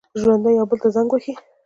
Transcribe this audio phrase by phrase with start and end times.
[0.21, 1.33] ژوندي یو بل ته زنګ وهي